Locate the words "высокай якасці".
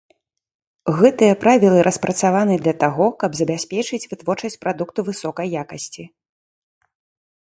5.11-6.03